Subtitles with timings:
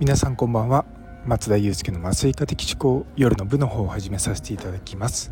[0.00, 0.86] 皆さんこんばんは。
[1.26, 5.30] 松田祐介の麻酔科的思考夜の部の方を始めさせていただきます。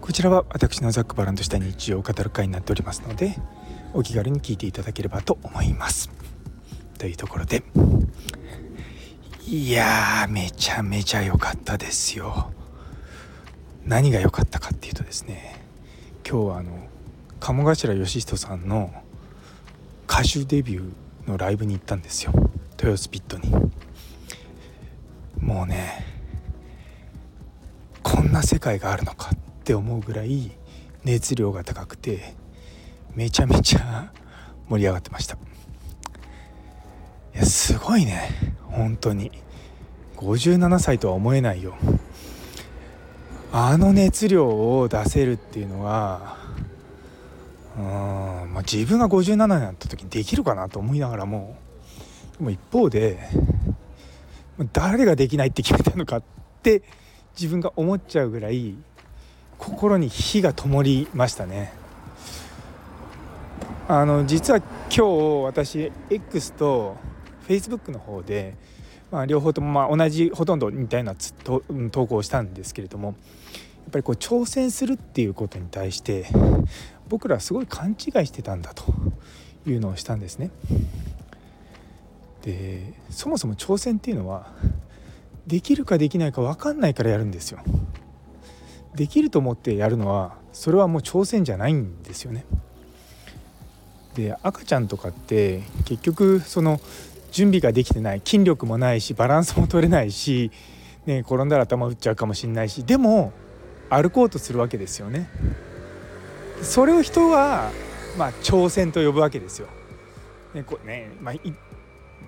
[0.00, 3.36] こちらは私のざっくばらんとした日常を語る会になっておりますので
[3.92, 6.10] お気軽に聞いていただければと思います。
[6.96, 7.64] というところで。
[9.46, 12.50] いやーめちゃめちゃ良かったですよ。
[13.84, 15.62] 何が良かったかっていうとですね
[16.26, 16.72] 今日はあの
[17.40, 18.90] 鴨頭義人さんの
[20.08, 22.32] 歌手デビューのライブに行ったんですよ。
[22.78, 23.50] 豊洲ピットに。
[25.40, 26.04] もうね
[28.02, 30.50] こんな世界があるのかって思うぐらい
[31.04, 32.34] 熱量が高くて
[33.14, 34.12] めちゃめちゃ
[34.68, 35.36] 盛り上がってました。
[37.34, 38.30] いやすごいね。
[38.64, 39.30] 本当に。
[40.16, 41.74] 57歳とは思えないよ。
[43.52, 46.36] あの熱量を出せるっていうのは
[47.76, 51.56] うん、まあ、自分が57になった時にできるかなと思いながらも
[52.38, 53.18] でも一方で
[54.72, 56.22] 誰ができないって決めたのかっ
[56.62, 56.82] て
[57.34, 58.74] 自分が思っちゃうぐらい
[59.58, 61.72] 心に火が灯りましたね
[63.88, 65.02] あの実は今日
[65.44, 66.96] 私 X と
[67.46, 68.54] Facebook の方で、
[69.10, 71.14] まあ、両方ともまあ同じほとんど似たような
[71.90, 73.16] 投稿をしたんですけれどもやっ
[73.92, 76.26] ぱりこう挑戦するっていうことに対して
[77.08, 78.84] 僕らはすごい勘違いしてたんだと
[79.66, 80.50] いうのをしたんですね。
[82.46, 84.46] でそもそも挑戦っていうのは
[85.48, 87.58] できるかできないか分かんないからやるんですよ。
[88.94, 92.46] できると思ってやるのはそれはもう挑戦じゃないんですよね。
[94.14, 96.80] で赤ちゃんとかって結局その
[97.32, 100.52] 準備ができてない筋力もないしバランスも取れないし、
[101.04, 103.32] ね、転んだら頭打っちゃうかもしれないしでも
[103.90, 105.28] 歩こうとするわけですよね。
[106.62, 107.72] それを人は、
[108.16, 109.66] まあ、挑戦と呼ぶわけですよ。
[110.54, 111.34] ねこねまあ、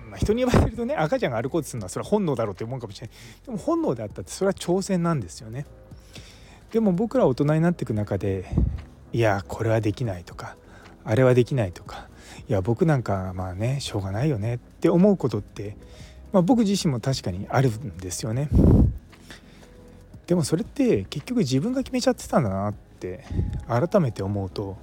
[0.09, 3.15] まあ、人に言わせるとね赤ちゃんが歩こうとするのはそれは本能だろうって思うかもしれない。
[3.45, 5.65] でも本能であったってそれは挑戦なんですよね。
[6.71, 8.45] でも僕ら大人になっていく中で
[9.11, 10.55] いやこれはできないとか
[11.03, 12.07] あれはできないとか
[12.47, 15.77] いや僕なんかまあねしょうがないよねって思うことって、
[16.31, 18.49] まあ、僕自身も確かにあるんですよね。
[20.27, 23.25] でもそれって結局自分が決めちゃってたんだなって
[23.67, 24.77] 改めて思うと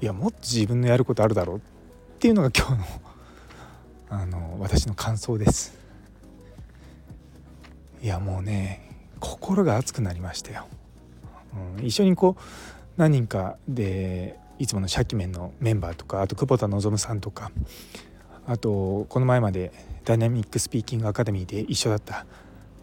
[0.00, 1.60] いやもっと自分のやることあるだろうっ
[2.18, 2.84] ていうのが今日の
[4.12, 5.74] あの私の感想です。
[8.02, 8.90] いやもうね
[9.20, 10.66] 心が熱くなりましたよ、
[11.78, 12.42] うん、一緒にこう
[12.96, 17.52] 何人かでいつものシャキメンのメンバーとかあと久保田望さんとか
[18.46, 19.72] あとこの前まで
[20.04, 22.26] ダイナミックスピーキングアカデミーで一緒だった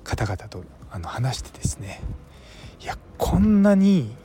[0.06, 2.02] 方々とあの話してですね。
[2.82, 4.16] いやこんなに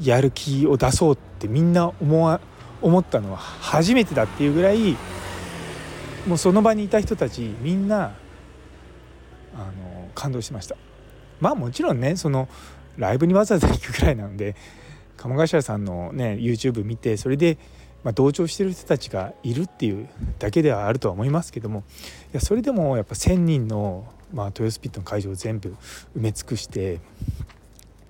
[0.00, 2.40] やる気を出そうってみんな思わ
[2.80, 4.96] 思ったのは初めてだっていうぐらい
[6.26, 8.14] もうその場にいた人たちみんな
[9.54, 10.76] あの感動しました
[11.40, 12.48] まあもちろんねその
[12.96, 14.54] ライブにわざわざ行くぐらいなので
[15.16, 17.58] 鴨頭さんのね YouTube 見てそれで、
[18.04, 21.84] まあ、同調してる人たちがいるっていうだけではあるとは思いますけども
[22.32, 25.70] いやそれでもやっぱ1,000人の、まあ、豊洲ピットの会場を全部
[26.16, 27.00] 埋め尽くして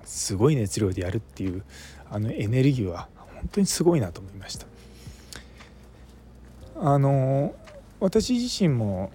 [0.05, 1.65] すごい熱量でやるっていう
[2.11, 4.67] あのエネルギーは本当にすごいなと思いました。
[6.77, 7.55] あの
[8.03, 9.13] 私自身も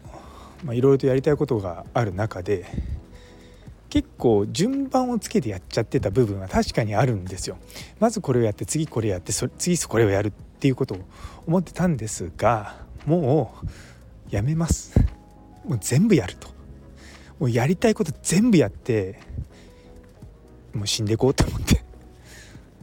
[0.64, 2.66] いろいろとやりたいことがある中で
[3.90, 7.58] 結構順番をつけてやっちゃってた部分は確かにあるんですよ。
[8.00, 11.00] まずこれをやって次これやって次これをやるっていうことを
[11.46, 13.68] 思ってたんですがもう
[14.30, 14.98] やめます。
[15.66, 16.48] もう全部やると。
[17.40, 19.20] もうやりたいこと全部やって
[20.74, 21.84] もう死んでいこうと思って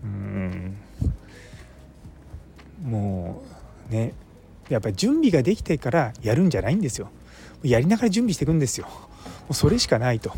[0.04, 0.43] うん
[4.68, 7.10] やっぱり準備ができてからやるんじゃないんですよ。
[7.62, 8.86] やりながら準備していくんですよ。
[8.86, 10.32] もうそれしかないと、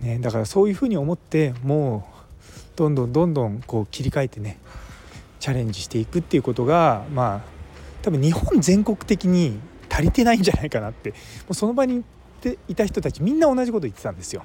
[0.00, 4.58] ね、だからそういうふうに思ってもうどんどんどんどんこう切り替えてね
[5.40, 7.40] チャレンジしていくっていうことがまあ
[8.02, 9.58] 多分日本全国的に
[9.90, 11.10] 足りてないんじゃないかなって。
[11.10, 11.16] も
[11.50, 12.04] うその場に
[12.68, 14.44] いた人たちみんな同じこと言ってたんですよ。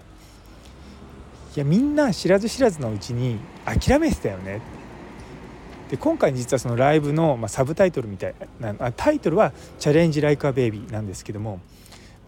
[1.56, 4.62] いやみんな知らず知らずのうちに諦めてたよね。
[5.92, 11.60] で今回実はそのライブの、まあ、サブタイトルみたいなタイトルは「チャレンジ・ライク・ア・ベイビー」なんですけども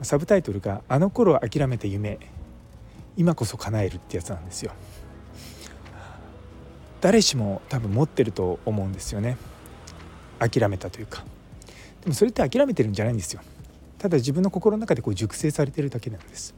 [0.02, 2.20] サブタイトルが「あの頃諦めた夢
[3.16, 4.74] 今こそ叶える」ってやつなんですよ。
[7.00, 9.38] 誰しも多分持ってると思うんですよね。
[10.40, 11.24] 諦めたというか。
[12.02, 13.42] でもそれって諦めてるんじゃないんですよ。
[13.98, 16.54] ただ自分の心の中でこう熟成されてるだけなんです。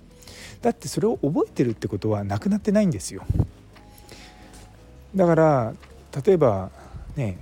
[0.61, 3.23] だってそれを覚えてるってことはなくなってないんですよ。
[5.15, 5.73] だから
[6.25, 6.71] 例えば
[7.15, 7.37] ね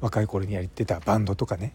[0.00, 1.74] 若い頃にやってたバンドとかね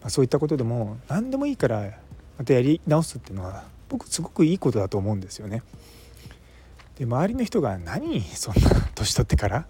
[0.00, 1.98] まあ、そういったことでも何でもいいから
[2.38, 5.62] またやり直すっていうのは僕すごくいいことだと思うんですよね。
[6.98, 9.66] で周りの人が何そんな年取ってから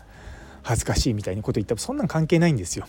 [0.62, 2.86] 恥ずかしいみたいなこと言ったらそんなん関係ないんですよ。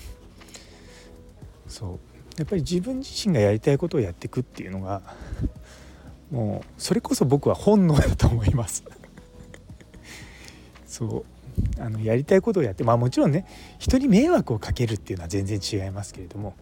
[1.67, 1.99] そ
[2.35, 5.01] うやっぱり自分自身がやりたいことをやっていくっていうのが
[6.31, 8.83] もうそれこそ僕は本能だと思います
[10.85, 11.25] そう
[11.79, 13.45] あのやりたいことをやってまあもちろんね
[13.79, 16.55] 人に迷惑をかけるっていうのは全然違いますけれども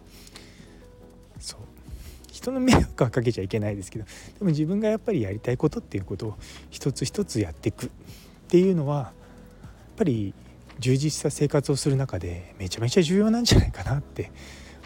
[1.38, 1.60] そう
[2.30, 4.10] 人の迷惑はかけちゃいけないですけどで
[4.44, 6.34] も自分がやっぱりやりたいことっていうことを
[6.70, 7.90] 一つ一つやっていくっ
[8.48, 9.12] ていうのはやっ
[9.96, 10.32] ぱり
[10.78, 14.32] 充実した生活をする中でめちゃめちゃ重要なんじゃないかなって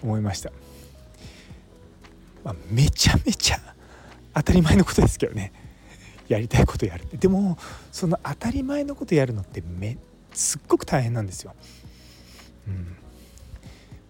[0.02, 0.50] 思いました。
[2.42, 3.58] まあ、めちゃめちゃ
[4.34, 5.52] 当たり前のことですけどね
[6.28, 7.58] やりたいことやるでも
[7.92, 9.98] その当たり前のことやるのってめ
[10.32, 11.54] すっごく大変なんですよ。
[12.68, 12.96] うん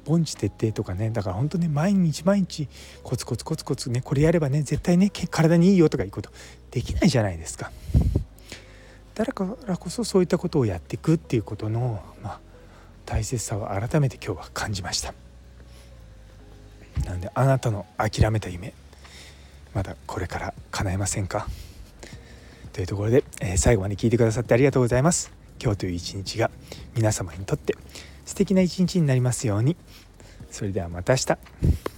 [0.07, 2.69] 凡事徹底とかねだから本当ね毎日毎日
[3.03, 6.31] コツコツコツコツねこれやればね絶対ね体にいいよとかいうこと
[6.71, 7.73] できないじゃないですか。
[9.15, 12.41] だからこそそういったことをやっていくっていうことの、まあ、
[13.07, 15.15] 大切さを改めて今日は感じました。
[17.07, 18.75] なんであなたの諦めた夢
[19.73, 21.49] まだこれから叶えませんか？
[22.75, 25.33] というところで、えー、最後まで聞いてくださってありがとうございます。
[25.63, 26.51] 今日という一日が
[26.97, 27.77] 皆様にとって
[28.27, 29.77] 素敵な一日になりますように。
[30.51, 31.94] それではまた明日。